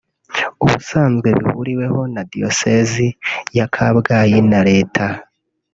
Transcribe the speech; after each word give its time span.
ubusanzwe 0.63 1.29
bihuriweho 1.39 1.99
na 2.13 2.21
Diyosezi 2.31 3.07
ya 3.57 3.65
Kabgayi 3.75 4.39
na 4.51 4.59
Leta 4.69 5.05